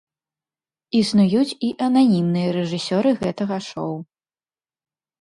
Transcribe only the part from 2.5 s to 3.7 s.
рэжысёры гэтага